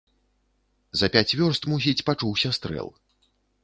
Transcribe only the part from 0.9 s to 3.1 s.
За пяць вёрст, мусіць, пачуўся стрэл.